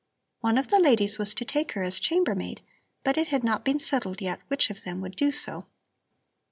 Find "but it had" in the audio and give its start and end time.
3.03-3.43